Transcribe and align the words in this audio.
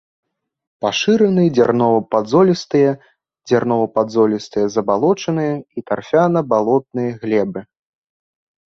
Пашыраны 0.85 1.43
дзярнова-падзолістыя, 1.57 2.91
дзярнова-падзолістыя 3.51 4.65
забалочаныя 4.79 5.53
і 5.59 5.79
тарфяна-балотныя 5.93 7.11
глебы. 7.25 7.61